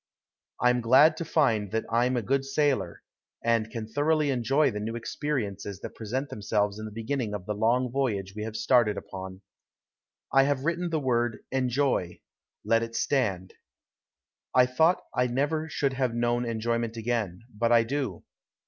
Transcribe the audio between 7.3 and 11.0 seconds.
of the long voyage we have started upon. I have written the